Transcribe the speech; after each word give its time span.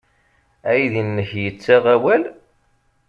Aydi-nnek 0.69 1.31
yettaɣ 1.43 1.83
awal? 1.95 2.23